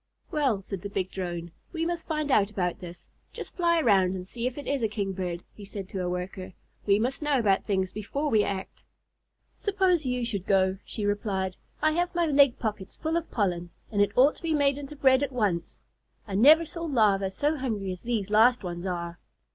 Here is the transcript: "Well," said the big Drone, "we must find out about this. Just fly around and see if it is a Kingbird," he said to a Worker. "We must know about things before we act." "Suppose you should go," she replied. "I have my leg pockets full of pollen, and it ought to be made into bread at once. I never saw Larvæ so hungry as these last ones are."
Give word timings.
"Well," 0.31 0.63
said 0.63 0.81
the 0.81 0.89
big 0.89 1.11
Drone, 1.11 1.51
"we 1.71 1.85
must 1.85 2.07
find 2.07 2.31
out 2.31 2.49
about 2.49 2.79
this. 2.79 3.07
Just 3.33 3.55
fly 3.55 3.79
around 3.79 4.15
and 4.15 4.27
see 4.27 4.47
if 4.47 4.57
it 4.57 4.65
is 4.65 4.81
a 4.81 4.87
Kingbird," 4.87 5.43
he 5.53 5.63
said 5.63 5.87
to 5.89 6.01
a 6.01 6.09
Worker. 6.09 6.53
"We 6.87 6.97
must 6.97 7.21
know 7.21 7.37
about 7.37 7.63
things 7.63 7.91
before 7.91 8.31
we 8.31 8.43
act." 8.43 8.83
"Suppose 9.55 10.03
you 10.03 10.25
should 10.25 10.47
go," 10.47 10.79
she 10.83 11.05
replied. 11.05 11.55
"I 11.83 11.91
have 11.91 12.15
my 12.15 12.25
leg 12.25 12.57
pockets 12.57 12.95
full 12.95 13.15
of 13.15 13.29
pollen, 13.29 13.69
and 13.91 14.01
it 14.01 14.13
ought 14.17 14.35
to 14.37 14.41
be 14.41 14.55
made 14.55 14.79
into 14.79 14.95
bread 14.95 15.21
at 15.21 15.31
once. 15.31 15.79
I 16.27 16.33
never 16.33 16.65
saw 16.65 16.87
Larvæ 16.87 17.31
so 17.31 17.57
hungry 17.57 17.91
as 17.91 18.01
these 18.01 18.31
last 18.31 18.63
ones 18.63 18.87
are." 18.87 19.19